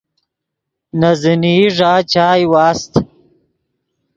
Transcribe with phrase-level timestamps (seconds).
[0.99, 2.93] نے زینئی ݱا چائے واست